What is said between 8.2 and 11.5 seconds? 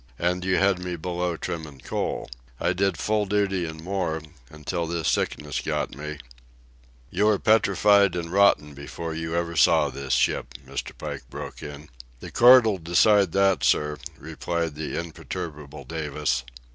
rotten before you ever saw this ship," Mr. Pike